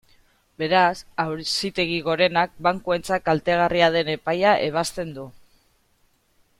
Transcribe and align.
Beraz, 0.61 0.93
Auzitegi 1.23 1.99
Gorenak 2.07 2.57
bankuentzat 2.69 3.27
kaltegarria 3.29 3.93
den 3.97 4.09
epaia 4.17 4.57
ebazten 4.71 5.17
du. 5.19 5.31